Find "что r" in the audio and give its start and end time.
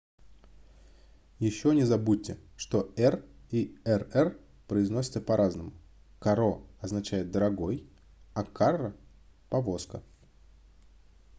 2.57-3.23